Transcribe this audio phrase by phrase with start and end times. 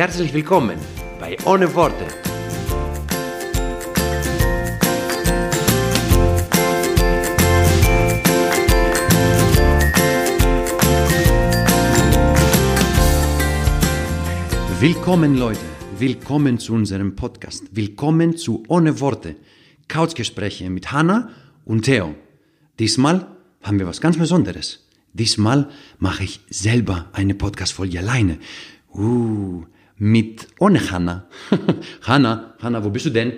[0.00, 0.78] Herzlich willkommen
[1.18, 2.06] bei Ohne Worte.
[14.78, 15.60] Willkommen Leute,
[15.98, 17.64] willkommen zu unserem Podcast.
[17.72, 19.36] Willkommen zu Ohne Worte.
[19.86, 21.28] Couchgespräche mit Hanna
[21.66, 22.14] und Theo.
[22.78, 23.26] Diesmal
[23.60, 24.88] haben wir was ganz Besonderes.
[25.12, 28.38] Diesmal mache ich selber eine Podcast-Folge alleine.
[28.94, 29.66] Uh,
[30.00, 31.28] mit ohne Hanna.
[32.02, 33.34] Hanna, Hanna, wo bist du denn?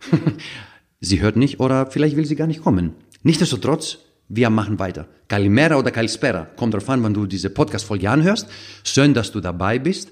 [1.00, 2.94] sie hört nicht oder vielleicht will sie gar nicht kommen.
[3.22, 5.08] Nichtsdestotrotz, wir machen weiter.
[5.28, 8.48] Kalimera oder Kalispera, kommt drauf an, wann du diese Podcast-Folge anhörst.
[8.82, 10.10] Schön, dass du dabei bist.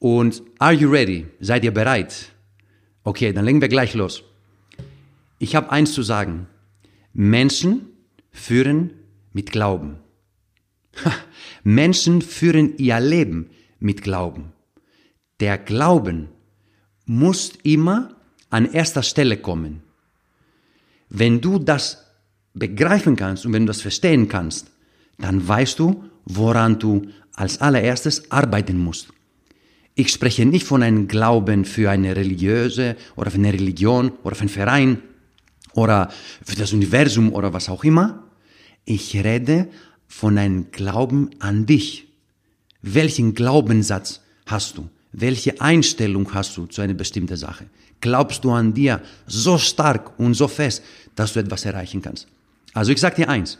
[0.00, 1.26] Und are you ready?
[1.38, 2.32] Seid ihr bereit?
[3.04, 4.24] Okay, dann legen wir gleich los.
[5.38, 6.48] Ich habe eins zu sagen.
[7.12, 7.90] Menschen
[8.32, 8.90] führen
[9.32, 9.98] mit Glauben.
[11.62, 14.53] Menschen führen ihr Leben mit Glauben.
[15.40, 16.28] Der Glauben
[17.06, 18.14] muss immer
[18.50, 19.82] an erster Stelle kommen.
[21.08, 22.04] Wenn du das
[22.54, 24.70] begreifen kannst und wenn du das verstehen kannst,
[25.18, 29.08] dann weißt du, woran du als allererstes arbeiten musst.
[29.96, 34.42] Ich spreche nicht von einem Glauben für eine religiöse oder für eine Religion oder für
[34.42, 35.02] einen Verein
[35.72, 36.10] oder
[36.44, 38.24] für das Universum oder was auch immer.
[38.84, 39.68] Ich rede
[40.08, 42.08] von einem Glauben an dich.
[42.82, 44.88] Welchen Glaubenssatz hast du?
[45.16, 47.66] Welche Einstellung hast du zu einer bestimmten Sache?
[48.00, 50.82] Glaubst du an dir so stark und so fest,
[51.14, 52.26] dass du etwas erreichen kannst?
[52.72, 53.58] Also ich sage dir eins.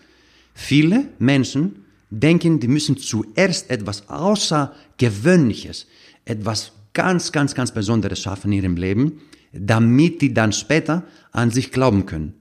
[0.53, 5.87] Viele Menschen denken, die müssen zuerst etwas Außergewöhnliches,
[6.25, 9.21] etwas ganz, ganz, ganz Besonderes schaffen in ihrem Leben,
[9.53, 12.35] damit die dann später an sich glauben können.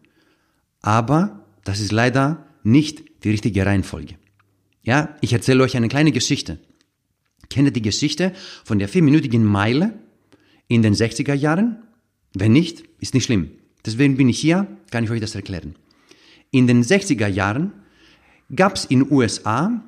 [0.82, 4.16] Aber das ist leider nicht die richtige Reihenfolge.
[4.82, 6.58] Ja, ich erzähle euch eine kleine Geschichte.
[7.54, 8.34] Kennt ihr die Geschichte
[8.66, 9.94] von der vierminütigen Meile
[10.68, 11.84] in den 60er Jahren?
[12.34, 13.52] Wenn nicht, ist nicht schlimm.
[13.86, 15.76] Deswegen bin ich hier, kann ich euch das erklären.
[16.50, 17.72] In den 60er Jahren
[18.56, 19.84] gab es in USA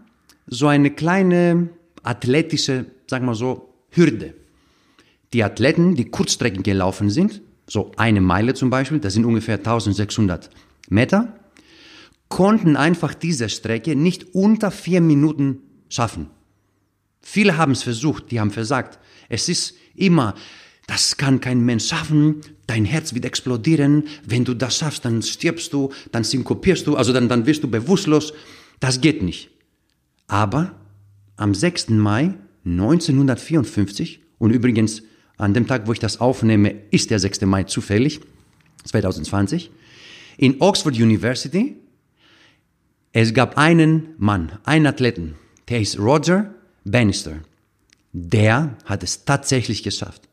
[0.45, 1.69] so eine kleine
[2.03, 4.35] athletische, sagen wir so, Hürde.
[5.33, 10.51] Die Athleten, die Kurzstrecken gelaufen sind, so eine Meile zum Beispiel, das sind ungefähr 1600
[10.87, 11.33] Meter,
[12.29, 16.29] konnten einfach diese Strecke nicht unter vier Minuten schaffen.
[17.27, 18.99] Viele haben es versucht, die haben versagt.
[19.29, 20.35] Es ist immer,
[20.85, 25.73] das kann kein Mensch schaffen, dein Herz wird explodieren, wenn du das schaffst, dann stirbst
[25.73, 28.31] du, dann synkopierst du, also dann, dann wirst du bewusstlos.
[28.79, 29.49] Das geht nicht.
[30.27, 30.75] Aber
[31.35, 31.89] am 6.
[31.89, 35.01] Mai 1954, und übrigens
[35.37, 37.41] an dem Tag, wo ich das aufnehme, ist der 6.
[37.41, 38.21] Mai zufällig,
[38.83, 39.71] 2020,
[40.37, 41.75] in Oxford University,
[43.13, 45.33] es gab einen Mann, einen Athleten,
[45.69, 46.53] der ist Roger
[46.85, 47.41] Bannister.
[48.13, 50.29] Der hat es tatsächlich geschafft.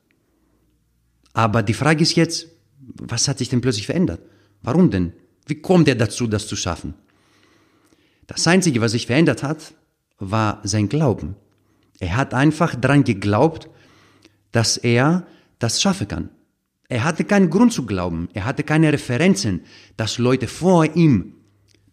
[1.33, 2.47] Aber die Frage ist jetzt,
[2.79, 4.21] was hat sich denn plötzlich verändert?
[4.63, 5.13] Warum denn?
[5.47, 6.95] Wie kommt er dazu, das zu schaffen?
[8.27, 9.75] Das Einzige, was sich verändert hat,
[10.19, 11.35] war sein Glauben.
[11.99, 13.69] Er hat einfach daran geglaubt,
[14.53, 15.27] dass er
[15.59, 16.29] das schaffen kann.
[16.89, 18.29] Er hatte keinen Grund zu glauben.
[18.35, 19.63] Er hatte keine Referenzen,
[19.97, 21.35] dass Leute vor ihm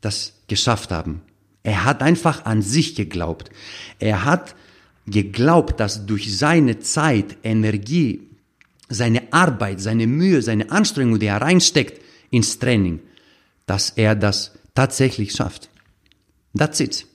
[0.02, 1.22] das geschafft haben.
[1.69, 3.52] Er hat einfach an sich geglaubt.
[4.00, 4.56] Er hat
[5.06, 8.28] geglaubt, dass durch seine Zeit, Energie,
[8.90, 13.02] seine Arbeit, seine Mühe, seine Anstrengung, die er reinsteckt ins Training,
[13.68, 15.70] dass er das tatsächlich schafft.
[16.58, 17.05] That's it.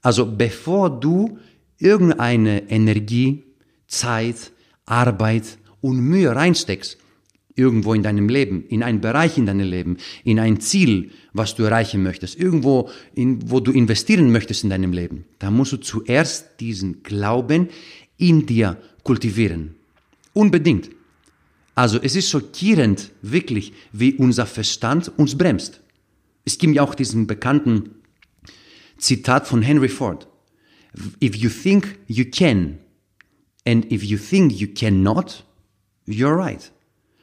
[0.00, 1.38] Also bevor du
[1.78, 3.44] irgendeine Energie,
[3.86, 4.50] Zeit,
[4.84, 6.98] Arbeit und Mühe reinsteckst,
[7.54, 11.64] irgendwo in deinem Leben, in einen Bereich in deinem Leben, in ein Ziel, was du
[11.64, 16.60] erreichen möchtest, irgendwo, in, wo du investieren möchtest in deinem Leben, da musst du zuerst
[16.60, 17.68] diesen Glauben
[18.16, 19.74] in dir kultivieren.
[20.32, 20.90] Unbedingt.
[21.74, 25.80] Also es ist schockierend, wirklich, wie unser Verstand uns bremst.
[26.44, 27.90] Es gibt ja auch diesen bekannten
[28.98, 30.28] Zitat von Henry Ford.
[31.22, 32.78] If you think you can
[33.66, 35.44] and if you think you cannot,
[36.06, 36.70] you're right.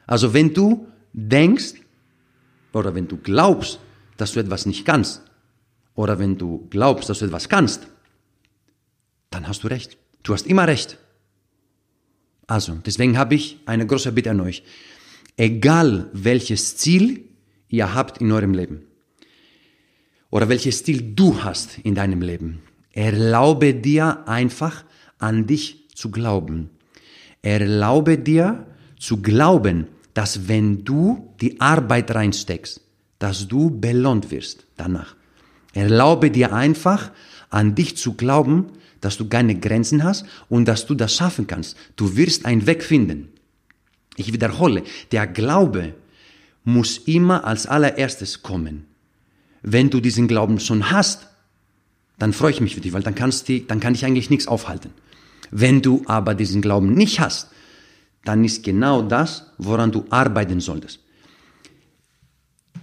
[0.10, 1.76] Also wenn du denkst
[2.74, 3.80] oder wenn du glaubst,
[4.18, 5.22] dass du etwas nicht kannst
[5.94, 7.86] oder wenn du glaubst, dass du etwas kannst,
[9.30, 9.98] dann hast du recht.
[10.24, 10.98] Du hast immer recht.
[12.48, 14.64] Also, deswegen habe ich eine große Bitte an euch.
[15.38, 17.26] Egal welches Ziel
[17.68, 18.88] ihr habt in eurem Leben
[20.32, 22.64] oder welches Ziel du hast in deinem Leben,
[22.94, 24.86] erlaube dir einfach
[25.20, 26.72] an dich zu glauben.
[27.44, 28.66] Erlaube dir
[28.98, 32.82] zu glauben, dass wenn du die Arbeit reinsteckst,
[33.20, 35.16] dass du belohnt wirst danach.
[35.74, 37.12] Erlaube dir einfach
[37.50, 38.68] an dich zu glauben,
[39.02, 41.78] dass du keine Grenzen hast und dass du das schaffen kannst.
[41.96, 43.30] Du wirst einen Weg finden.
[44.16, 45.94] Ich wiederhole, der Glaube
[46.64, 48.86] muss immer als allererstes kommen.
[49.62, 51.28] Wenn du diesen Glauben schon hast,
[52.18, 54.48] dann freue ich mich für dich, weil dann, kannst du, dann kann dich eigentlich nichts
[54.48, 54.92] aufhalten.
[55.52, 57.50] Wenn du aber diesen Glauben nicht hast,
[58.24, 61.00] dann ist genau das, woran du arbeiten solltest.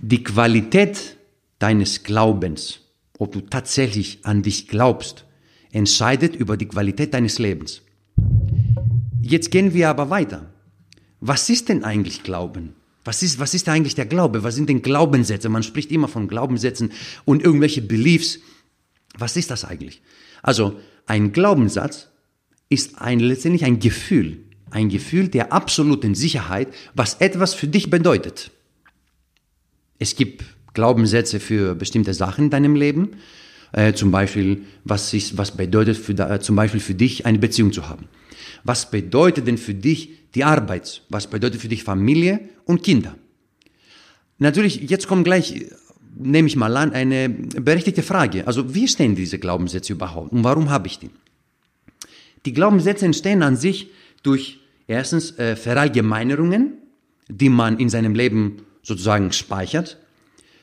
[0.01, 1.17] Die Qualität
[1.59, 2.81] deines Glaubens,
[3.19, 5.25] ob du tatsächlich an dich glaubst,
[5.73, 7.83] entscheidet über die Qualität deines Lebens.
[9.21, 10.53] Jetzt gehen wir aber weiter.
[11.21, 12.75] Was ist denn eigentlich Glauben?
[13.05, 14.43] Was ist, was ist eigentlich der Glaube?
[14.43, 15.49] Was sind denn Glaubenssätze?
[15.49, 16.93] Man spricht immer von Glaubenssätzen
[17.25, 18.41] und irgendwelche Beliefs.
[19.17, 20.03] Was ist das eigentlich?
[20.43, 22.09] Also, ein Glaubenssatz
[22.69, 28.51] ist ein, letztendlich ein Gefühl, ein Gefühl der absoluten Sicherheit, was etwas für dich bedeutet.
[29.99, 33.17] Es gibt Glaubenssätze für bestimmte Sachen in deinem Leben,
[33.73, 37.73] äh, zum Beispiel, was, ist, was bedeutet für, äh, zum Beispiel für dich eine Beziehung
[37.73, 38.09] zu haben.
[38.65, 41.03] Was bedeutet denn für dich die Arbeit?
[41.09, 43.17] Was bedeutet für dich Familie und Kinder?
[44.39, 45.67] Natürlich, jetzt kommt gleich,
[46.19, 48.47] nehme ich mal an, eine berechtigte Frage.
[48.47, 51.11] Also, wie stehen diese Glaubenssätze überhaupt und warum habe ich die?
[52.45, 53.89] Die Glaubenssätze entstehen an sich
[54.27, 56.75] durch erstens äh, Verallgemeinerungen,
[57.29, 59.99] die man in seinem Leben sozusagen speichert.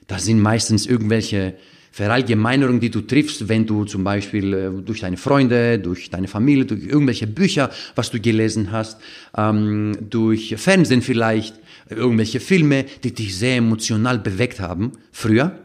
[0.08, 1.56] Das sind meistens irgendwelche
[1.92, 6.66] Verallgemeinerungen, die du triffst, wenn du zum Beispiel äh, durch deine Freunde, durch deine Familie,
[6.66, 9.00] durch irgendwelche Bücher, was du gelesen hast,
[9.38, 11.60] ähm, durch Fernsehen vielleicht,
[11.90, 15.60] irgendwelche Filme, die dich sehr emotional bewegt haben, früher.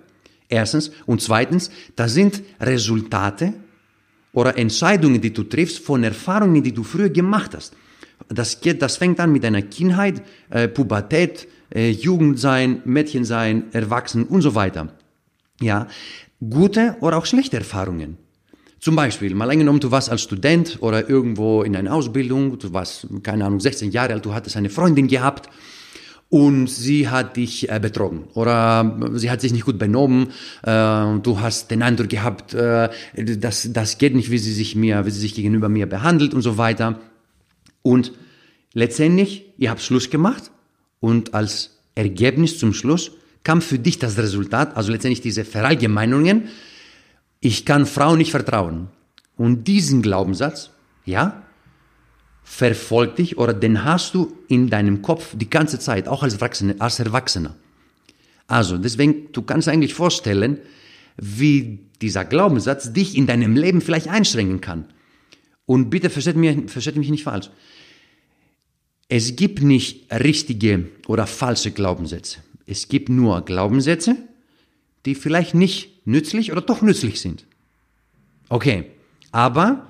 [0.50, 0.90] Erstens.
[1.06, 3.54] Und zweitens, das sind Resultate
[4.32, 7.74] oder Entscheidungen, die du triffst von Erfahrungen, die du früher gemacht hast.
[8.28, 14.42] Das, geht, das fängt an mit deiner Kindheit, äh, Pubertät, äh, Jugendsein, Mädchensein, Erwachsen und
[14.42, 14.88] so weiter.
[15.60, 15.88] Ja,
[16.48, 18.16] gute oder auch schlechte Erfahrungen.
[18.80, 23.08] Zum Beispiel, mal angenommen, du warst als Student oder irgendwo in einer Ausbildung, du warst,
[23.24, 25.48] keine Ahnung, 16 Jahre alt, du hattest eine Freundin gehabt
[26.28, 30.28] und sie hat dich äh, betrogen oder sie hat sich nicht gut benommen,
[30.62, 35.04] äh, du hast den Eindruck gehabt, äh, das, das geht nicht, wie sie sich mir,
[35.06, 37.00] wie sie sich gegenüber mir behandelt und so weiter.
[37.88, 38.12] Und
[38.74, 40.50] letztendlich, ihr habt Schluss gemacht
[41.00, 43.12] und als Ergebnis zum Schluss
[43.44, 46.50] kam für dich das Resultat, also letztendlich diese Verallgemeinungen,
[47.40, 48.88] ich kann Frauen nicht vertrauen.
[49.38, 50.68] Und diesen Glaubenssatz,
[51.06, 51.42] ja,
[52.44, 56.74] verfolgt dich oder den hast du in deinem Kopf die ganze Zeit, auch als Erwachsener.
[56.80, 57.56] Als Erwachsener.
[58.48, 60.58] Also deswegen, du kannst eigentlich vorstellen,
[61.16, 64.84] wie dieser Glaubenssatz dich in deinem Leben vielleicht einschränken kann.
[65.64, 67.50] Und bitte versteht, mir, versteht mich nicht falsch.
[69.08, 72.40] Es gibt nicht richtige oder falsche Glaubenssätze.
[72.66, 74.16] Es gibt nur Glaubenssätze,
[75.06, 77.46] die vielleicht nicht nützlich oder doch nützlich sind.
[78.50, 78.90] Okay,
[79.32, 79.88] aber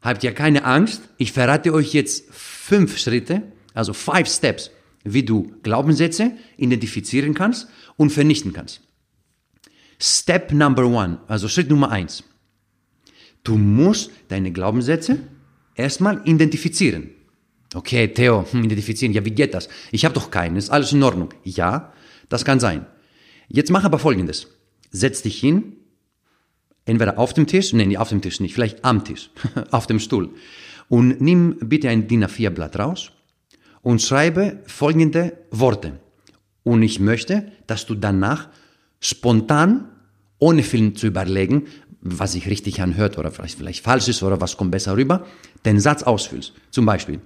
[0.00, 1.02] habt ja keine Angst.
[1.18, 3.42] Ich verrate euch jetzt fünf Schritte,
[3.74, 4.70] also five Steps,
[5.02, 7.66] wie du Glaubenssätze identifizieren kannst
[7.96, 8.80] und vernichten kannst.
[9.98, 12.22] Step number one, also Schritt Nummer eins.
[13.42, 15.18] Du musst deine Glaubenssätze
[15.74, 17.10] erstmal identifizieren.
[17.74, 19.12] Okay, Theo, hm, identifizieren.
[19.12, 19.68] Ja, wie geht das?
[19.92, 20.56] Ich habe doch keinen.
[20.56, 21.30] Ist alles in Ordnung.
[21.44, 21.92] Ja,
[22.28, 22.86] das kann sein.
[23.48, 24.48] Jetzt mach aber Folgendes.
[24.90, 25.76] Setz dich hin,
[26.84, 29.30] entweder auf dem Tisch, nee, auf dem Tisch nicht, vielleicht am Tisch,
[29.70, 30.30] auf dem Stuhl.
[30.88, 33.10] Und nimm bitte ein DIN A4-Blatt raus
[33.82, 35.98] und schreibe folgende Worte.
[36.62, 38.48] Und ich möchte, dass du danach
[39.00, 39.88] spontan,
[40.38, 41.66] ohne viel zu überlegen,
[42.00, 45.26] was sich richtig anhört oder vielleicht, vielleicht falsch ist oder was kommt besser rüber,
[45.64, 46.52] den Satz ausfüllst.
[46.70, 47.20] Zum Beispiel,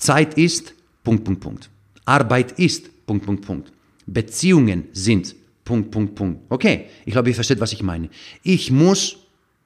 [0.00, 1.70] Zeit ist, Punkt, Punkt, Punkt.
[2.04, 3.72] Arbeit ist, Punkt, Punkt, Punkt.
[4.06, 6.40] Beziehungen sind, Punkt, Punkt, Punkt.
[6.48, 8.08] Okay, ich glaube, ihr versteht, was ich meine.
[8.42, 9.18] Ich muss,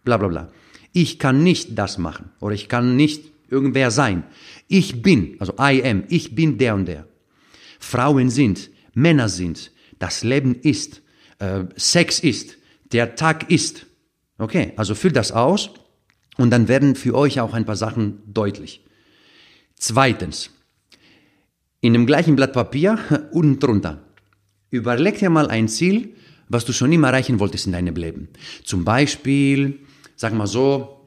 [0.04, 0.52] bla, bla, bla.
[0.92, 4.24] Ich kann nicht das machen oder ich kann nicht irgendwer sein.
[4.68, 7.06] Ich bin, also I am, ich bin der und der.
[7.78, 11.02] Frauen sind, Männer sind, das Leben ist,
[11.38, 12.56] äh, Sex ist,
[12.92, 13.86] der Tag ist.
[14.38, 15.70] Okay, also füllt das aus
[16.36, 18.83] und dann werden für euch auch ein paar Sachen deutlich.
[19.86, 20.50] Zweitens,
[21.80, 22.98] in dem gleichen Blatt Papier
[23.32, 24.02] unten drunter,
[24.70, 26.14] überleg dir mal ein Ziel,
[26.48, 28.28] was du schon immer erreichen wolltest in deinem Leben.
[28.64, 29.80] Zum Beispiel,
[30.16, 31.06] sag mal so,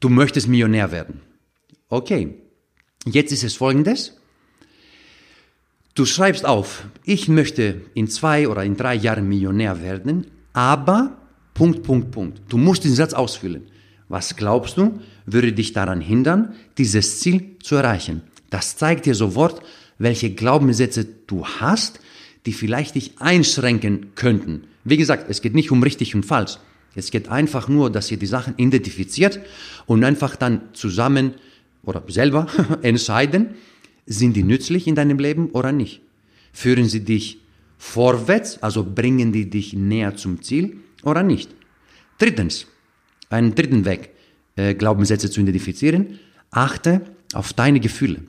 [0.00, 1.20] du möchtest Millionär werden.
[1.88, 2.42] Okay,
[3.04, 4.16] Jetzt ist es folgendes.
[5.94, 11.18] Du schreibst auf, ich möchte in zwei oder in drei Jahren Millionär werden, aber
[11.52, 12.40] Punkt, Punkt, Punkt.
[12.48, 13.66] Du musst diesen Satz ausfüllen.
[14.08, 18.22] Was glaubst du, würde dich daran hindern, dieses Ziel zu erreichen?
[18.50, 19.62] Das zeigt dir sofort,
[19.98, 22.00] welche Glaubenssätze du hast,
[22.46, 24.64] die vielleicht dich einschränken könnten.
[24.84, 26.58] Wie gesagt, es geht nicht um richtig und falsch.
[26.94, 29.40] Es geht einfach nur, dass ihr die Sachen identifiziert
[29.86, 31.34] und einfach dann zusammen
[31.84, 32.46] oder selber
[32.82, 33.54] entscheiden,
[34.06, 36.02] sind die nützlich in deinem Leben oder nicht?
[36.52, 37.38] Führen sie dich
[37.78, 41.50] vorwärts, also bringen die dich näher zum Ziel oder nicht?
[42.18, 42.66] Drittens,
[43.30, 44.10] einen dritten Weg,
[44.56, 46.18] äh, Glaubenssätze zu identifizieren,
[46.50, 48.22] achte auf deine Gefühle.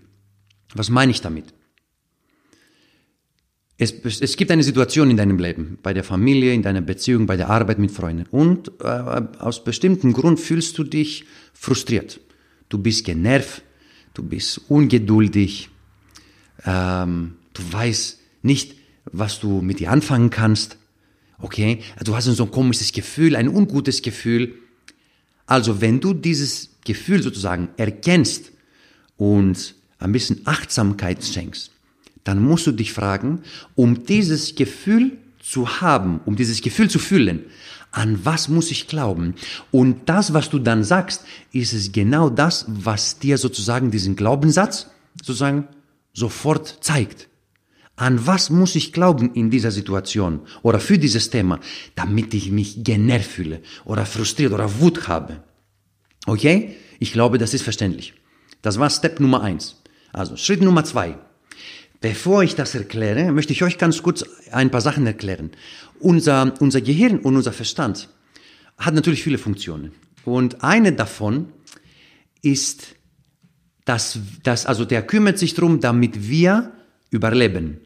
[0.74, 1.54] Was meine ich damit?
[3.78, 7.36] Es, es, gibt eine Situation in deinem Leben, bei der Familie, in deiner Beziehung, bei
[7.36, 8.88] der Arbeit mit Freunden und äh,
[9.40, 12.20] aus bestimmten Grund fühlst du dich frustriert.
[12.70, 13.64] Du bist genervt,
[14.14, 15.70] du bist ungeduldig,
[16.66, 18.76] ähm, du weißt nicht,
[19.12, 20.78] was du mit dir anfangen kannst.
[21.40, 24.56] Okay, du hast so ein komisches Gefühl, ein ungutes Gefühl.
[25.46, 28.52] Also wenn du dieses Gefühl sozusagen erkennst
[29.18, 31.72] und ein bisschen Achtsamkeit schenkst,
[32.24, 33.44] dann musst du dich fragen,
[33.76, 37.44] um dieses Gefühl zu haben, um dieses Gefühl zu fühlen,
[37.92, 39.36] an was muss ich glauben?
[39.72, 44.88] Und das, was du dann sagst, ist es genau das, was dir sozusagen diesen Glaubenssatz
[45.18, 45.68] sozusagen
[46.14, 47.28] sofort zeigt.
[47.96, 51.60] An was muss ich glauben in dieser Situation oder für dieses Thema,
[51.96, 55.44] damit ich mich genervt fühle oder frustriert oder Wut habe?
[56.26, 56.76] Okay?
[57.00, 58.14] Ich glaube, das ist verständlich.
[58.62, 59.82] Das war Step Nummer eins.
[60.12, 61.18] Also Schritt Nummer zwei.
[62.02, 65.52] Bevor ich das erkläre, möchte ich euch ganz kurz ein paar Sachen erklären.
[66.00, 68.10] Unser, unser Gehirn und unser Verstand
[68.78, 69.92] hat natürlich viele Funktionen.
[70.26, 71.54] Und eine davon
[72.42, 72.96] ist,
[73.86, 76.72] dass, dass also der kümmert sich darum, damit wir
[77.14, 77.80] überleben.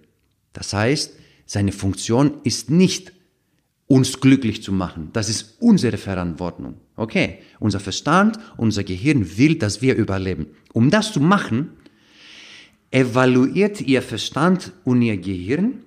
[0.53, 1.13] Das heißt,
[1.45, 3.13] seine Funktion ist nicht,
[3.87, 5.09] uns glücklich zu machen.
[5.13, 6.75] Das ist unsere Verantwortung.
[6.95, 10.47] Okay, unser Verstand, unser Gehirn will, dass wir überleben.
[10.73, 11.69] Um das zu machen,
[12.91, 15.83] evaluiert ihr Verstand und ihr Gehirn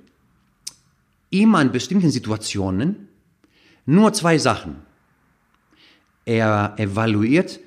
[1.31, 3.09] immer in bestimmten Situationen
[3.87, 4.77] nur zwei Sachen.
[6.25, 7.61] Er evaluiert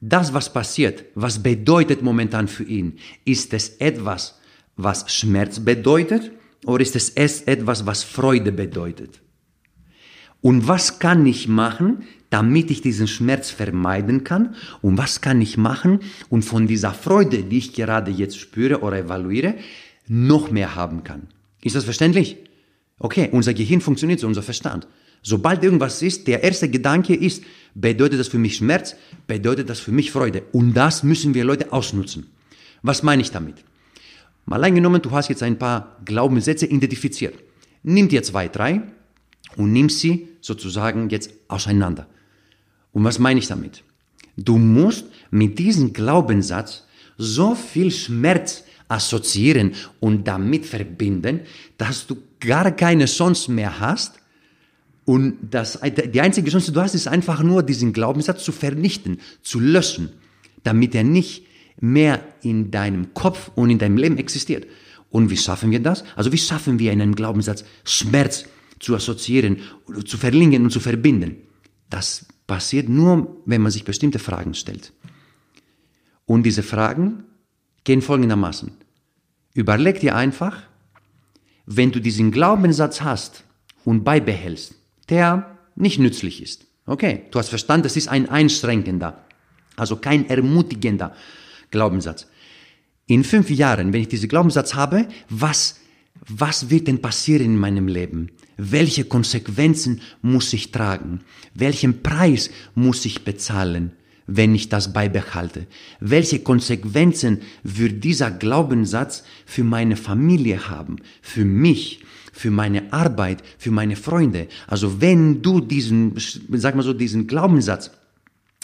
[0.00, 2.98] das, was passiert, was bedeutet momentan für ihn.
[3.24, 4.39] Ist es etwas,
[4.82, 6.32] was Schmerz bedeutet
[6.64, 7.10] oder ist es
[7.42, 9.20] etwas, was Freude bedeutet?
[10.40, 14.54] Und was kann ich machen, damit ich diesen Schmerz vermeiden kann?
[14.80, 18.98] Und was kann ich machen und von dieser Freude, die ich gerade jetzt spüre oder
[18.98, 19.54] evaluiere,
[20.08, 21.28] noch mehr haben kann?
[21.62, 22.38] Ist das verständlich?
[22.98, 24.86] Okay, unser Gehirn funktioniert so, unser Verstand.
[25.22, 27.42] Sobald irgendwas ist, der erste Gedanke ist,
[27.74, 28.96] bedeutet das für mich Schmerz,
[29.26, 30.42] bedeutet das für mich Freude.
[30.52, 32.26] Und das müssen wir Leute ausnutzen.
[32.82, 33.56] Was meine ich damit?
[34.46, 37.34] Mal eingenommen, du hast jetzt ein paar Glaubenssätze identifiziert.
[37.82, 38.82] Nimm dir zwei, drei
[39.56, 42.06] und nimm sie sozusagen jetzt auseinander.
[42.92, 43.84] Und was meine ich damit?
[44.36, 46.84] Du musst mit diesem Glaubenssatz
[47.16, 51.40] so viel Schmerz assoziieren und damit verbinden,
[51.78, 54.14] dass du gar keine Chance mehr hast.
[55.04, 59.20] Und das, die einzige Chance, die du hast, ist einfach nur diesen Glaubenssatz zu vernichten,
[59.42, 60.10] zu löschen,
[60.64, 61.44] damit er nicht
[61.80, 64.66] mehr in deinem Kopf und in deinem Leben existiert.
[65.10, 66.04] Und wie schaffen wir das?
[66.14, 68.44] Also wie schaffen wir in einem Glaubenssatz Schmerz
[68.78, 69.58] zu assoziieren,
[70.04, 71.36] zu verlingen und zu verbinden?
[71.88, 74.92] Das passiert nur, wenn man sich bestimmte Fragen stellt.
[76.26, 77.24] Und diese Fragen
[77.82, 78.70] gehen folgendermaßen.
[79.54, 80.62] Überleg dir einfach,
[81.66, 83.44] wenn du diesen Glaubenssatz hast
[83.84, 84.76] und beibehältst,
[85.08, 86.66] der nicht nützlich ist.
[86.86, 89.24] Okay, du hast verstanden, das ist ein einschränkender,
[89.76, 91.14] also kein ermutigender
[91.70, 92.26] Glaubenssatz.
[93.06, 95.80] In fünf Jahren, wenn ich diesen Glaubenssatz habe, was,
[96.28, 98.30] was wird denn passieren in meinem Leben?
[98.56, 101.20] Welche Konsequenzen muss ich tragen?
[101.54, 103.92] Welchen Preis muss ich bezahlen,
[104.26, 105.66] wenn ich das beibehalte?
[105.98, 113.70] Welche Konsequenzen wird dieser Glaubenssatz für meine Familie haben, für mich, für meine Arbeit, für
[113.70, 114.46] meine Freunde?
[114.66, 116.14] Also wenn du diesen,
[116.52, 117.90] sag mal so, diesen Glaubenssatz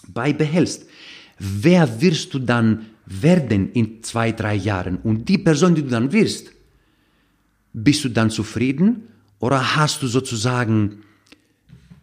[0.07, 0.87] beibehältst,
[1.39, 4.99] wer wirst du dann werden in zwei, drei Jahren?
[4.99, 6.53] Und die Person, die du dann wirst,
[7.73, 9.09] bist du dann zufrieden
[9.39, 11.03] oder hast du sozusagen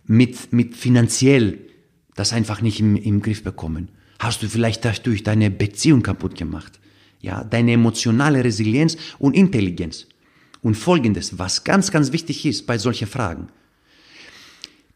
[0.05, 1.59] mit, mit finanziell
[2.15, 3.89] das einfach nicht im, im Griff bekommen?
[4.19, 6.79] Hast du vielleicht dadurch deine Beziehung kaputt gemacht?
[7.19, 10.07] Ja, deine emotionale Resilienz und Intelligenz.
[10.61, 13.47] Und folgendes, was ganz, ganz wichtig ist bei solchen Fragen.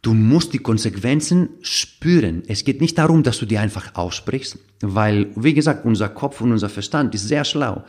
[0.02, 2.44] Du musst die Konsequenzen spüren.
[2.48, 6.52] Es geht nicht darum, dass du die einfach aussprichst, weil, wie gesagt, unser Kopf und
[6.52, 7.84] unser Verstand ist sehr schlau.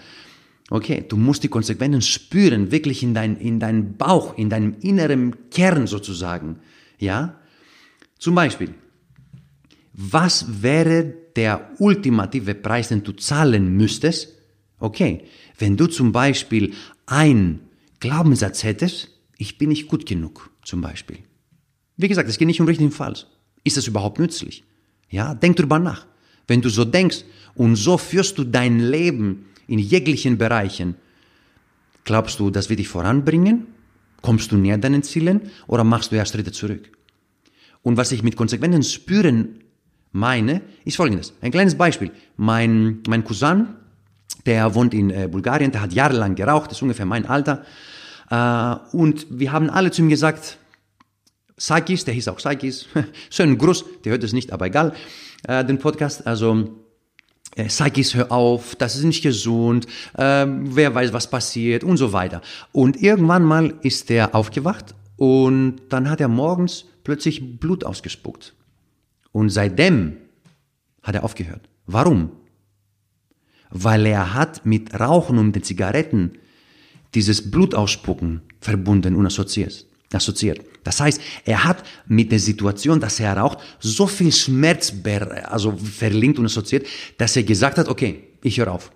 [0.70, 5.50] Okay, du musst die Konsequenzen spüren, wirklich in dein, in deinen Bauch, in deinem inneren
[5.50, 6.58] Kern sozusagen.
[6.98, 7.36] Ja?
[8.18, 8.74] Zum Beispiel,
[9.92, 14.34] was wäre der ultimative Preis, den du zahlen müsstest?
[14.78, 15.24] Okay,
[15.58, 16.74] wenn du zum Beispiel
[17.06, 17.60] einen
[18.00, 21.18] Glaubenssatz hättest, ich bin nicht gut genug, zum Beispiel.
[21.98, 23.26] Wie gesagt, es geht nicht um richtig und falsch.
[23.64, 24.64] Ist das überhaupt nützlich?
[25.10, 26.06] Ja, denk drüber nach.
[26.46, 27.24] Wenn du so denkst
[27.54, 30.94] und so führst du dein Leben in jeglichen Bereichen,
[32.04, 33.66] glaubst du, das wird dich voranbringen?
[34.22, 36.88] Kommst du näher deinen Zielen oder machst du erst Schritte zurück?
[37.82, 39.60] Und was ich mit Konsequenzen spüren
[40.12, 41.34] meine, ist folgendes.
[41.40, 42.12] Ein kleines Beispiel.
[42.36, 43.68] Mein, mein Cousin,
[44.46, 47.64] der wohnt in äh, Bulgarien, der hat jahrelang geraucht, ist ungefähr mein Alter.
[48.30, 50.58] Äh, und wir haben alle zu ihm gesagt,
[51.58, 52.86] Sakis, der hieß auch Sakis,
[53.30, 54.94] schönen Gruß, der hört es nicht, aber egal,
[55.46, 56.68] äh, den Podcast, also
[57.56, 59.86] äh, Sakis, hör auf, das ist nicht gesund,
[60.16, 62.40] äh, wer weiß, was passiert und so weiter.
[62.72, 68.54] Und irgendwann mal ist er aufgewacht und dann hat er morgens plötzlich Blut ausgespuckt.
[69.32, 70.16] Und seitdem
[71.02, 71.68] hat er aufgehört.
[71.86, 72.30] Warum?
[73.70, 76.38] Weil er hat mit Rauchen und den Zigaretten
[77.14, 79.87] dieses Blutausspucken verbunden und assoziiert.
[80.12, 80.60] Assoziiert.
[80.84, 84.92] Das heißt, er hat mit der Situation, dass er raucht, so viel Schmerz
[85.44, 86.86] also verlinkt und assoziiert,
[87.18, 88.90] dass er gesagt hat, okay, ich höre auf.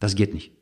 [0.00, 0.52] Das geht nicht.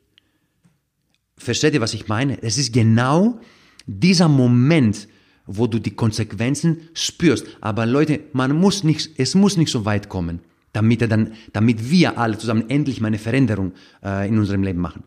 [1.37, 2.41] Versteht ihr, was ich meine?
[2.41, 3.39] Es ist genau
[3.85, 5.07] dieser Moment,
[5.45, 7.45] wo du die Konsequenzen spürst.
[7.61, 11.89] Aber Leute, man muss nicht, es muss nicht so weit kommen, damit, er dann, damit
[11.89, 15.03] wir alle zusammen endlich mal eine Veränderung äh, in unserem Leben machen.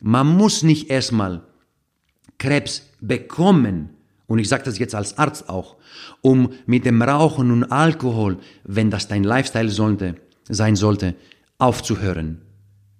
[0.00, 1.42] Man muss nicht erstmal
[2.38, 3.90] Krebs bekommen,
[4.28, 5.76] und ich sage das jetzt als Arzt auch,
[6.20, 10.16] um mit dem Rauchen und Alkohol, wenn das dein Lifestyle sollte,
[10.48, 11.16] sein sollte,
[11.56, 12.42] aufzuhören.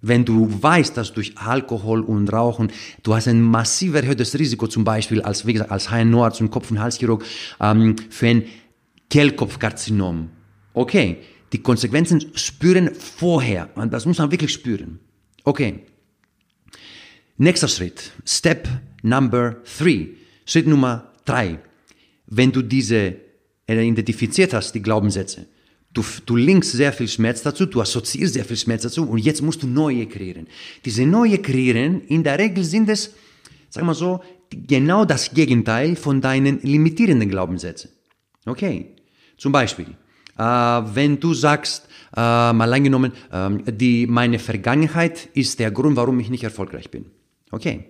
[0.01, 4.85] Wenn du weißt, dass durch Alkohol und Rauchen du hast ein massiv erhöhtes Risiko, zum
[4.85, 7.25] Beispiel als, wie gesagt, als HNO-Arzt und Kopf- und Halschirurg
[7.61, 8.45] ähm, für ein
[9.11, 10.31] Kehlkopfkarzinom.
[10.73, 11.19] Okay,
[11.53, 13.69] die Konsequenzen spüren vorher.
[13.75, 15.01] Und das muss man wirklich spüren.
[15.45, 15.81] Okay.
[17.37, 18.13] Nächster Schritt.
[18.25, 18.69] Step
[19.03, 20.09] number three.
[20.47, 21.59] Schritt Nummer drei.
[22.27, 23.17] Wenn du diese
[23.67, 25.47] äh, identifiziert hast, die Glaubenssätze,
[25.91, 29.41] Du, du linkst sehr viel Schmerz dazu, du assoziierst sehr viel Schmerz dazu und jetzt
[29.41, 30.47] musst du neue kreieren.
[30.85, 33.15] Diese neue kreieren, in der Regel sind es,
[33.71, 37.91] sag mal so, genau das Gegenteil von deinen limitierenden Glaubenssätzen.
[38.45, 38.97] Okay,
[39.39, 39.97] zum Beispiel,
[40.37, 42.21] äh, wenn du sagst, äh,
[42.53, 47.07] mal angenommen, äh, die, meine Vergangenheit ist der Grund, warum ich nicht erfolgreich bin.
[47.51, 47.85] Okay,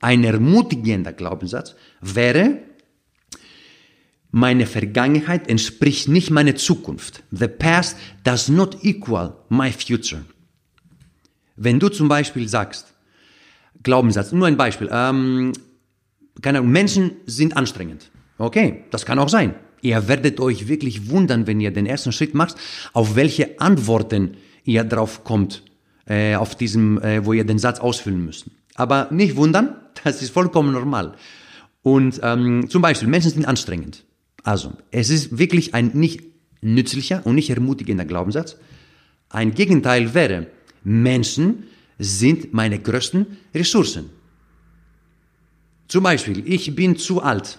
[0.00, 2.58] ein ermutigender Glaubenssatz wäre,
[4.36, 7.22] meine Vergangenheit entspricht nicht meiner Zukunft.
[7.30, 10.26] The past does not equal my future.
[11.56, 12.92] Wenn du zum Beispiel sagst,
[13.82, 15.54] Glaubenssatz, nur ein Beispiel, ähm,
[16.42, 18.10] keine Ahnung, Menschen sind anstrengend.
[18.36, 19.54] Okay, das kann auch sein.
[19.80, 22.56] Ihr werdet euch wirklich wundern, wenn ihr den ersten Schritt macht,
[22.92, 25.62] auf welche Antworten ihr drauf kommt,
[26.04, 28.50] äh, auf diesem, äh, wo ihr den Satz ausfüllen müsst.
[28.74, 31.14] Aber nicht wundern, das ist vollkommen normal.
[31.80, 34.04] Und ähm, zum Beispiel, Menschen sind anstrengend.
[34.46, 36.22] Also, es ist wirklich ein nicht
[36.60, 38.56] nützlicher und nicht ermutigender Glaubenssatz.
[39.28, 40.46] Ein Gegenteil wäre,
[40.84, 41.64] Menschen
[41.98, 44.10] sind meine größten Ressourcen.
[45.88, 47.58] Zum Beispiel, ich bin zu alt.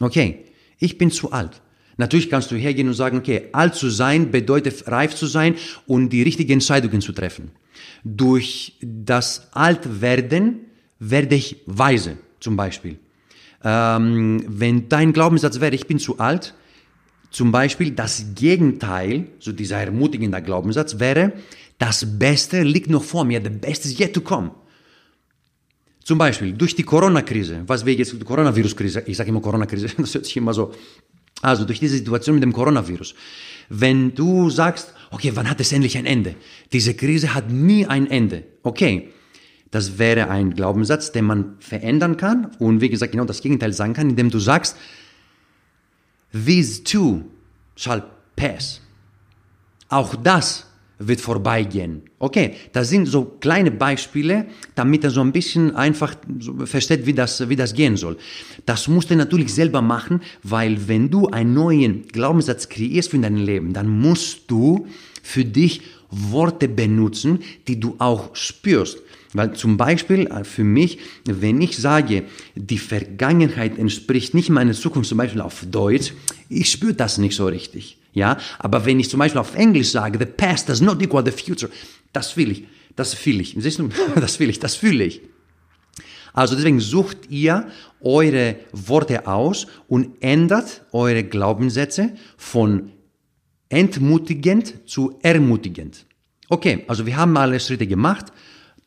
[0.00, 0.46] Okay,
[0.80, 1.62] ich bin zu alt.
[1.96, 5.54] Natürlich kannst du hergehen und sagen, okay, alt zu sein bedeutet reif zu sein
[5.86, 7.52] und die richtigen Entscheidungen zu treffen.
[8.02, 10.58] Durch das Altwerden
[10.98, 12.98] werde ich weise, zum Beispiel.
[13.64, 16.54] Ähm, wenn dein Glaubenssatz wäre, ich bin zu alt,
[17.30, 21.32] zum Beispiel das Gegenteil, so dieser ermutigende Glaubenssatz wäre,
[21.78, 24.50] das Beste liegt noch vor mir, the best is yet to come.
[26.02, 30.14] Zum Beispiel durch die Corona-Krise, was wir jetzt, die Coronavirus-Krise, ich sage immer Corona-Krise, das
[30.14, 30.72] hört sich immer so,
[31.42, 33.14] also durch diese Situation mit dem Coronavirus.
[33.68, 36.34] Wenn du sagst, okay, wann hat es endlich ein Ende?
[36.72, 38.44] Diese Krise hat nie ein Ende.
[38.62, 39.10] Okay,
[39.70, 43.92] das wäre ein Glaubenssatz, den man verändern kann und wie gesagt genau das Gegenteil sagen
[43.92, 44.76] kann, indem du sagst,
[46.32, 47.22] these too
[47.76, 48.04] shall
[48.36, 48.80] pass.
[49.88, 50.66] Auch das
[50.98, 52.02] wird vorbeigehen.
[52.18, 56.16] Okay, das sind so kleine Beispiele, damit er so ein bisschen einfach
[56.64, 58.16] versteht, wie das, wie das gehen soll.
[58.66, 63.36] Das musst du natürlich selber machen, weil wenn du einen neuen Glaubenssatz kreierst für dein
[63.36, 64.86] Leben, dann musst du
[65.22, 68.98] für dich Worte benutzen, die du auch spürst.
[69.34, 75.08] Weil zum Beispiel äh, für mich, wenn ich sage, die Vergangenheit entspricht nicht meiner Zukunft,
[75.08, 76.14] zum Beispiel auf Deutsch,
[76.48, 77.98] ich spüre das nicht so richtig.
[78.14, 81.30] Ja, aber wenn ich zum Beispiel auf Englisch sage, the past does not equal the
[81.30, 81.70] future,
[82.12, 82.64] das will ich,
[82.96, 83.54] das fühle ich.
[83.58, 85.20] Siehst du, das will ich, das fühle ich.
[86.32, 87.68] Also deswegen sucht ihr
[88.00, 92.92] eure Worte aus und ändert eure Glaubenssätze von
[93.68, 96.06] entmutigend zu ermutigend.
[96.48, 98.32] Okay, also wir haben alle Schritte gemacht,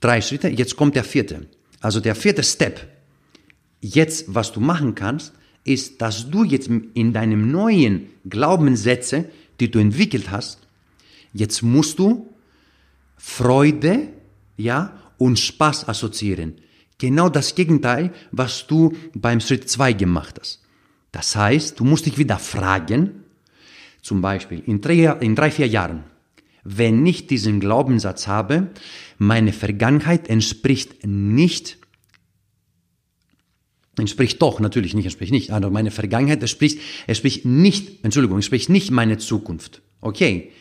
[0.02, 1.48] drei Schritte, jetzt kommt der vierte.
[1.80, 2.88] Also der vierte Step.
[3.80, 5.34] Jetzt, was du machen kannst,
[5.64, 10.60] ist, dass du jetzt in deinem neuen Glaubenssätze, die du entwickelt hast,
[11.34, 12.28] jetzt musst du
[13.16, 14.10] Freude,
[14.58, 16.56] ja, und Spaß assoziieren.
[16.98, 20.62] Genau das Gegenteil, was du beim Schritt 2 gemacht hast.
[21.12, 23.24] Das heißt, du musst dich wieder fragen,
[24.02, 26.04] zum Beispiel in drei, in drei, vier Jahren,
[26.64, 28.70] wenn ich diesen Glaubenssatz habe,
[29.18, 31.78] meine Vergangenheit entspricht nicht,
[33.98, 38.92] entspricht doch, natürlich nicht, entspricht nicht, aber meine Vergangenheit entspricht, entspricht nicht, Entschuldigung, entspricht nicht
[38.92, 39.82] meine Zukunft.
[40.02, 40.52] Okay.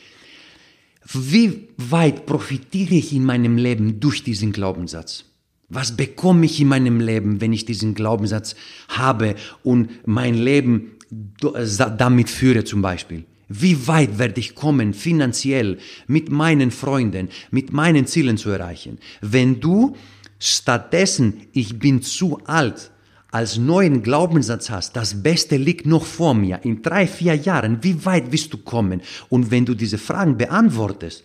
[1.12, 5.24] Wie weit profitiere ich in meinem Leben durch diesen Glaubenssatz?
[5.68, 8.56] Was bekomme ich in meinem Leben, wenn ich diesen Glaubenssatz
[8.88, 10.92] habe und mein Leben
[11.40, 13.24] damit führe zum Beispiel?
[13.52, 18.98] Wie weit werde ich kommen, finanziell, mit meinen Freunden, mit meinen Zielen zu erreichen?
[19.20, 19.96] Wenn du
[20.38, 22.92] stattdessen, ich bin zu alt,
[23.32, 28.04] als neuen Glaubenssatz hast, das Beste liegt noch vor mir, in drei, vier Jahren, wie
[28.04, 29.02] weit wirst du kommen?
[29.28, 31.24] Und wenn du diese Fragen beantwortest,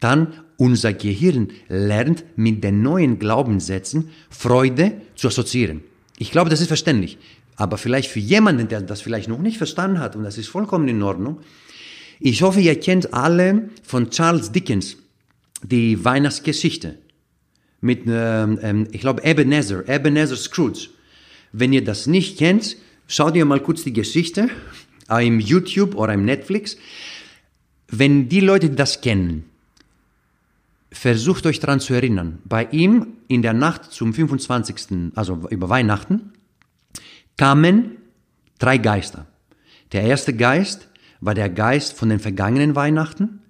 [0.00, 5.82] dann unser Gehirn lernt mit den neuen Glaubenssätzen Freude zu assoziieren.
[6.16, 7.18] Ich glaube, das ist verständlich.
[7.60, 10.88] Aber vielleicht für jemanden, der das vielleicht noch nicht verstanden hat, und das ist vollkommen
[10.88, 11.40] in Ordnung,
[12.18, 14.96] ich hoffe, ihr kennt alle von Charles Dickens
[15.62, 16.96] die Weihnachtsgeschichte
[17.82, 20.88] mit, ähm, ähm ich glaube, Ebenezer, Ebenezer Scrooge.
[21.52, 24.48] Wenn ihr das nicht kennt, schaut ihr mal kurz die Geschichte
[25.10, 26.78] im YouTube oder im Netflix.
[27.88, 29.44] Wenn die Leute das kennen,
[30.90, 32.38] versucht euch daran zu erinnern.
[32.46, 36.32] Bei ihm in der Nacht zum 25., also über Weihnachten,
[37.40, 37.96] kamen
[38.58, 39.26] drei Geister.
[39.92, 40.88] Der erste Geist
[41.22, 43.40] war der Geist von den vergangenen Weihnachten,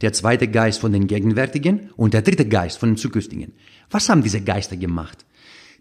[0.00, 3.52] der zweite Geist von den gegenwärtigen und der dritte Geist von den zukünftigen.
[3.90, 5.24] Was haben diese Geister gemacht?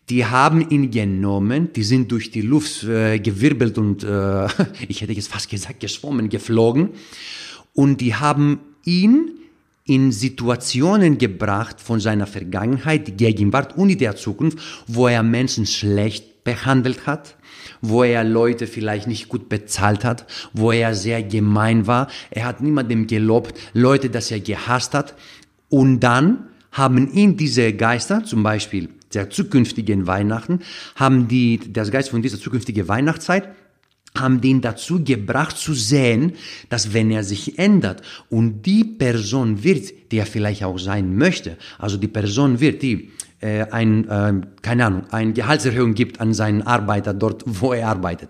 [0.10, 4.46] Die haben ihn genommen, die sind durch die Luft äh, gewirbelt und äh,
[4.88, 6.92] ich hätte jetzt fast gesagt geschwommen, geflogen
[7.74, 9.32] und die haben ihn
[9.84, 16.44] in Situationen gebracht von seiner Vergangenheit, die Gegenwart und der Zukunft, wo er Menschen schlecht
[16.44, 17.36] behandelt hat,
[17.82, 22.08] wo er Leute vielleicht nicht gut bezahlt hat, wo er sehr gemein war.
[22.30, 25.16] Er hat niemandem gelobt, Leute, dass er gehasst hat.
[25.70, 30.60] Und dann haben ihn diese Geister, zum Beispiel der zukünftigen Weihnachten,
[30.96, 33.50] haben die, das Geist von dieser zukünftigen Weihnachtszeit,
[34.16, 36.34] haben den dazu gebracht zu sehen,
[36.70, 41.58] dass wenn er sich ändert und die Person wird, die er vielleicht auch sein möchte,
[41.78, 46.64] also die Person wird, die äh, ein, äh, keine Ahnung, eine Gehaltserhöhung gibt an seinen
[46.64, 48.30] Arbeiter dort, wo er arbeitet,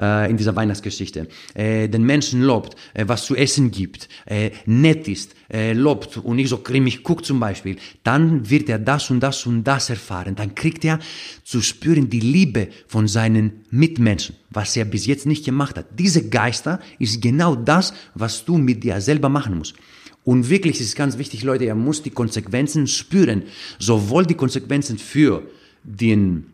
[0.00, 5.08] äh, in dieser Weihnachtsgeschichte, äh, den Menschen lobt, äh, was zu essen gibt, äh, nett
[5.08, 9.46] ist, lobt und nicht so grimmig guckt zum Beispiel, dann wird er das und das
[9.46, 10.34] und das erfahren.
[10.34, 10.98] Dann kriegt er
[11.44, 15.86] zu spüren die Liebe von seinen Mitmenschen, was er bis jetzt nicht gemacht hat.
[15.96, 19.76] Diese Geister ist genau das, was du mit dir selber machen musst.
[20.26, 23.44] Und wirklich ist ganz wichtig, Leute, er muss die Konsequenzen spüren.
[23.78, 25.48] Sowohl die Konsequenzen für
[25.84, 26.46] den,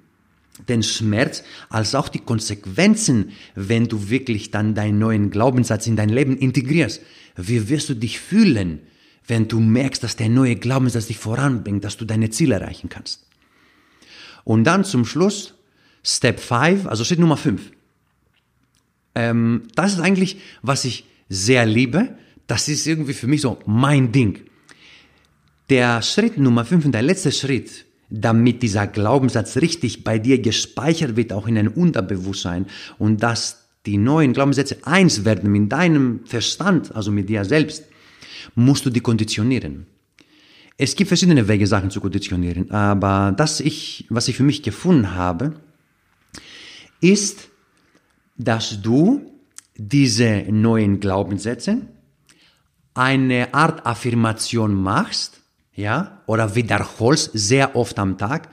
[0.69, 6.11] den Schmerz, als auch die Konsequenzen, wenn du wirklich dann deinen neuen Glaubenssatz in dein
[6.11, 7.01] Leben integrierst.
[7.37, 8.81] Wie wirst du dich fühlen,
[9.27, 13.25] wenn du merkst, dass der neue Glaubenssatz dich voranbringt, dass du deine Ziele erreichen kannst?
[14.45, 15.55] Und dann zum Schluss,
[16.05, 17.73] Step 5, also Schritt Nummer 5.
[19.15, 24.13] Ähm, das ist eigentlich, was ich sehr liebe, das ist irgendwie für mich so mein
[24.13, 24.41] Ding.
[25.71, 31.17] Der Schritt Nummer 5 und der letzte Schritt, damit dieser Glaubenssatz richtig bei dir gespeichert
[31.17, 32.67] wird, auch in deinem Unterbewusstsein
[32.99, 37.85] und dass die neuen Glaubenssätze eins werden mit deinem Verstand, also mit dir selbst,
[38.55, 39.87] musst du die konditionieren.
[40.77, 45.15] Es gibt verschiedene Wege, Sachen zu konditionieren, aber das ich, was ich für mich gefunden
[45.15, 45.55] habe,
[47.01, 47.49] ist,
[48.37, 49.33] dass du
[49.77, 51.83] diese neuen Glaubenssätze
[52.95, 55.41] eine Art Affirmation machst,
[55.75, 58.49] ja, oder wiederholst sehr oft am Tag,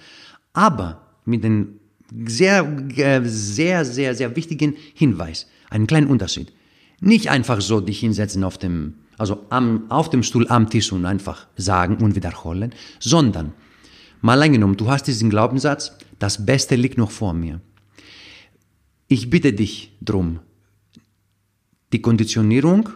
[0.53, 1.79] aber mit einem
[2.25, 6.53] sehr, äh, sehr, sehr, sehr wichtigen Hinweis, einen kleinen Unterschied.
[7.01, 11.05] Nicht einfach so dich hinsetzen auf dem, also am, auf dem Stuhl am Tisch und
[11.05, 13.53] einfach sagen und wiederholen, sondern
[14.21, 17.61] Mal eingenommen, du hast diesen Glaubenssatz, das Beste liegt noch vor mir.
[19.07, 20.39] Ich bitte dich drum.
[21.93, 22.89] Die Konditionierung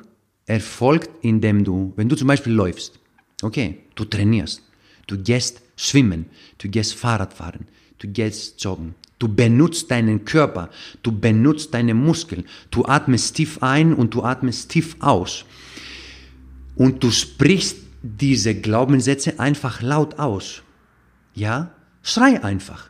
[0.46, 3.00] erfolgt, indem du, wenn du zum Beispiel läufst,
[3.42, 4.62] okay, du trainierst,
[5.08, 6.26] du gehst schwimmen,
[6.58, 7.68] du gehst Fahrradfahren,
[8.00, 10.70] du gehst joggen, du benutzt deinen Körper,
[11.02, 15.46] du benutzt deine Muskeln, du atmest tief ein und du atmest tief aus
[16.76, 20.62] und du sprichst diese Glaubenssätze einfach laut aus.
[21.34, 21.72] Ja?
[22.02, 22.90] Schrei einfach.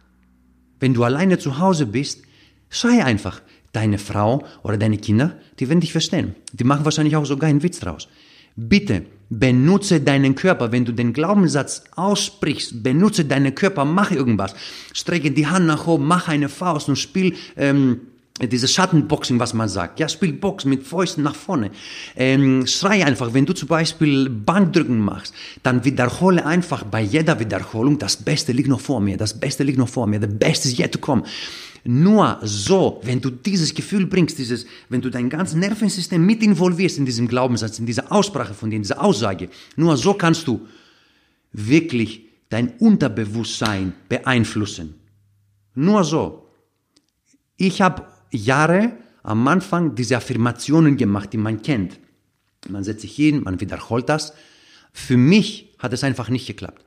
[0.80, 2.24] Wenn du alleine zu Hause bist,
[2.70, 3.42] schrei einfach.
[3.74, 6.36] Deine Frau oder deine Kinder, die werden dich verstehen.
[6.54, 8.08] Die machen wahrscheinlich auch sogar einen Witz draus.
[8.56, 10.72] Bitte benutze deinen Körper.
[10.72, 14.56] Wenn du den Glaubenssatz aussprichst, benutze deinen Körper, mach irgendwas.
[14.94, 18.02] Strecke die Hand nach oben, mach eine Faust und spiel ähm,
[18.42, 20.00] dieses Schattenboxing, was man sagt.
[20.00, 21.72] Ja, spiel Box mit Fäusten nach vorne.
[22.16, 28.00] Ähm, schrei einfach, wenn du zum Beispiel Bankdrücken machst, dann wiederhole einfach bei jeder Wiederholung,
[28.00, 30.78] das Beste liegt noch vor mir, das Beste liegt noch vor mir, the best is
[30.78, 31.24] yet to come.
[31.86, 36.98] Nur so, wenn du dieses Gefühl bringst, dieses, wenn du dein ganzes Nervensystem mit involvierst
[36.98, 40.66] in diesem Glaubenssatz, in dieser Aussprache von dir, in dieser Aussage, nur so kannst du
[41.52, 44.96] wirklich dein Unterbewusstsein beeinflussen.
[45.76, 46.48] Nur so.
[47.58, 52.00] Ich habe Jahre am Anfang diese Affirmationen gemacht, die man kennt.
[52.70, 54.34] Man setzt sich hin, man wiederholt das.
[54.94, 56.86] Für mich hat es einfach nicht geklappt.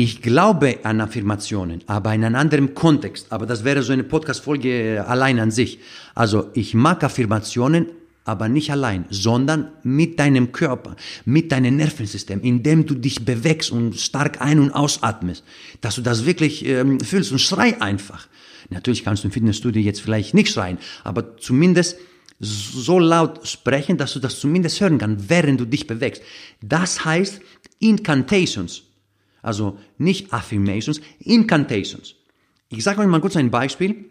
[0.00, 3.32] Ich glaube an Affirmationen, aber in einem anderen Kontext.
[3.32, 5.80] Aber das wäre so eine Podcast-Folge allein an sich.
[6.14, 7.86] Also ich mag Affirmationen,
[8.24, 13.98] aber nicht allein, sondern mit deinem Körper, mit deinem Nervensystem, indem du dich bewegst und
[13.98, 15.42] stark ein- und ausatmest,
[15.80, 18.28] dass du das wirklich ähm, fühlst und schrei einfach.
[18.70, 21.96] Natürlich kannst du im Fitnessstudio jetzt vielleicht nicht schreien, aber zumindest
[22.38, 26.22] so laut sprechen, dass du das zumindest hören kannst, während du dich bewegst.
[26.62, 27.40] Das heißt
[27.80, 28.84] Incantations,
[29.42, 32.14] also nicht Affirmations, Incantations.
[32.70, 34.06] Ich sage euch mal kurz ein Beispiel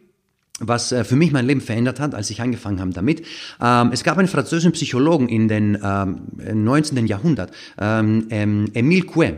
[0.60, 3.24] was äh, für mich mein Leben verändert hat, als ich angefangen habe damit.
[3.62, 7.06] Ähm, es gab einen französischen Psychologen in den ähm, 19.
[7.08, 9.36] Jahrhundert, ähm, Emile Coué.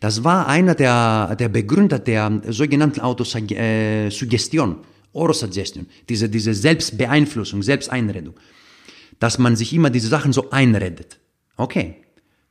[0.00, 4.76] Das war einer der, der Begründer der sogenannten Autosuggestion,
[5.12, 8.34] Orosuggestion, diese, diese Selbstbeeinflussung, Selbsteinredung,
[9.18, 11.18] dass man sich immer diese Sachen so einredet.
[11.56, 11.96] Okay.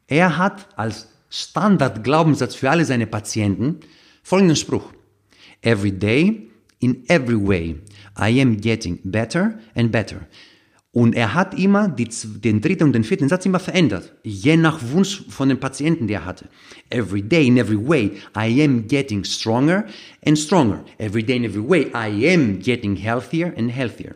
[0.08, 3.80] Er hat als Standardglaubenssatz für alle seine Patienten
[4.22, 4.94] folgenden Spruch.
[5.62, 7.78] Every day, in every way,
[8.20, 10.28] I am getting better and better.
[10.94, 12.10] Und er hat immer die,
[12.44, 16.15] den dritten und den vierten Satz immer verändert, je nach Wunsch von den Patienten, die
[16.15, 16.50] er hatte.
[16.89, 19.86] Every day, in every way, I am getting stronger
[20.26, 20.84] and stronger.
[20.98, 24.15] Every day, in every way, I am getting healthier and healthier.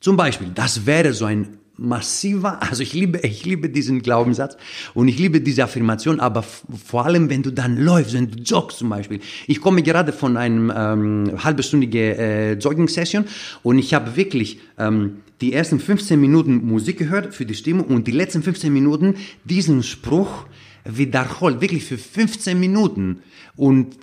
[0.00, 4.56] Zum Beispiel, das wäre so ein massiver, also ich liebe, ich liebe diesen Glaubenssatz
[4.94, 8.78] und ich liebe diese Affirmation, aber vor allem, wenn du dann läufst, wenn du joggst
[8.78, 9.20] zum Beispiel.
[9.46, 13.24] Ich komme gerade von einem ähm, halbstündigen äh, Jogging-Session
[13.62, 18.06] und ich habe wirklich ähm, die ersten 15 Minuten Musik gehört für die Stimmung und
[18.06, 20.46] die letzten 15 Minuten diesen Spruch
[20.84, 23.22] wiederholt, wirklich für 15 Minuten
[23.56, 23.96] und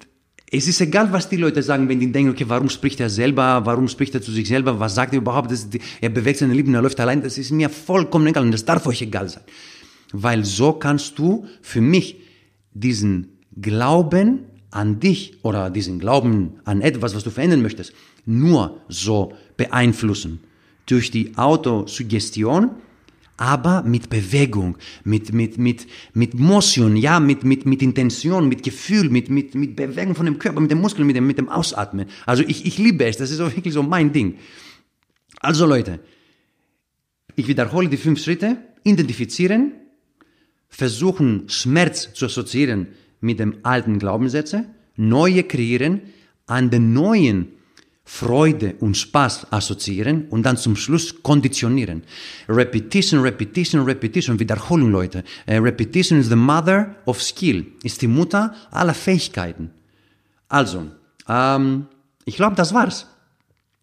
[0.52, 3.66] es ist egal, was die Leute sagen, wenn die denken, okay, warum spricht er selber,
[3.66, 5.68] warum spricht er zu sich selber, was sagt er überhaupt, das,
[6.02, 8.88] er bewegt seine Lippen, er läuft allein, das ist mir vollkommen egal und das darf
[8.88, 9.44] euch egal sein.
[10.12, 12.18] Weil so kannst du für mich
[12.74, 17.94] diesen Glauben an dich oder diesen Glauben an etwas, was du verändern möchtest,
[18.26, 20.40] nur so beeinflussen.
[20.88, 22.72] Durch die Autosuggestion
[23.40, 29.10] aber mit Bewegung, mit, mit, mit, mit Motion, ja, mit, mit, mit Intention, mit Gefühl,
[29.10, 32.08] mit, mit, mit Bewegung von dem Körper, mit dem Muskel, mit dem, mit dem Ausatmen.
[32.26, 34.36] Also ich, ich liebe es, das ist auch wirklich so mein Ding.
[35.40, 36.02] Also Leute,
[37.38, 39.72] ich wiederhole die fünf Schritte, identifizieren,
[40.68, 42.88] versuchen Schmerz zu assoziieren
[43.22, 44.66] mit dem alten Glaubenssätze,
[44.98, 46.02] neue kreieren,
[46.46, 47.54] an den neuen
[48.12, 52.02] Freude und Spaß assoziieren und dann zum Schluss konditionieren.
[52.50, 55.24] Repetition, Repetition, Repetition, Wiederholung, Leute.
[55.48, 59.70] Uh, repetition is the mother of skill, ist die Mutter aller Fähigkeiten.
[60.50, 60.88] Also,
[61.30, 61.86] ähm,
[62.26, 63.06] ich glaube, das war's.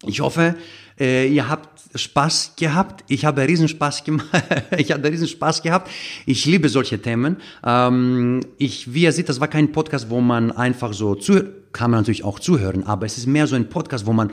[0.05, 0.55] Ich hoffe,
[0.99, 3.05] äh, ihr habt Spaß gehabt.
[3.07, 4.27] Ich habe riesen Spaß gemacht.
[4.77, 5.89] ich habe riesen Spaß gehabt.
[6.25, 7.37] Ich liebe solche Themen.
[7.63, 11.66] Ähm, ich, wie ihr seht, das war kein Podcast, wo man einfach so zuhört.
[11.77, 14.31] Kann man natürlich auch zuhören, aber es ist mehr so ein Podcast, wo man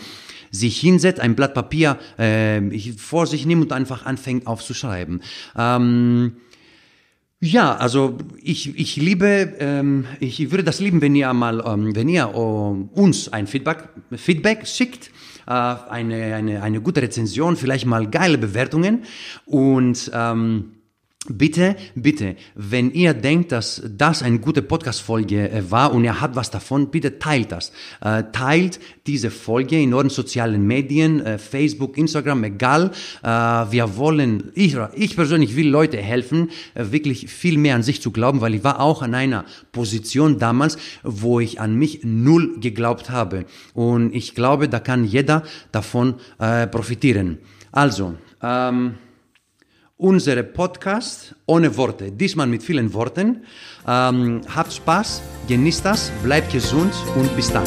[0.51, 2.63] sich hinsetzt, ein Blatt Papier äh,
[2.97, 5.21] vor sich nimmt und einfach anfängt aufzuschreiben.
[5.55, 6.37] Ähm,
[7.41, 12.09] ja, also ich, ich liebe, ähm, ich würde das lieben, wenn ihr mal, ähm, wenn
[12.09, 15.11] ihr ähm, uns ein Feedback, Feedback schickt,
[15.47, 19.03] äh, eine, eine, eine gute Rezension, vielleicht mal geile Bewertungen
[19.45, 20.74] und ähm,
[21.27, 26.37] Bitte, bitte, wenn ihr denkt, dass das eine gute Podcast-Folge äh, war und ihr habt
[26.37, 27.73] was davon, bitte teilt das.
[28.03, 32.91] Äh, teilt diese Folge in euren sozialen Medien, äh, Facebook, Instagram, egal.
[33.23, 38.41] Wir wollen, ich, ich persönlich will Leute helfen, wirklich viel mehr an sich zu glauben,
[38.41, 43.47] weil ich war auch an einer Position damals, wo ich an mich null geglaubt habe.
[43.73, 46.17] Und ich glaube, da kann jeder davon
[46.71, 47.39] profitieren.
[47.73, 48.95] Also, ähm,
[49.97, 53.45] unsere Podcast ohne Worte, diesmal mit vielen Worten.
[53.87, 57.65] Ähm, habt Spaß, genießt das, bleibt gesund und bis dann.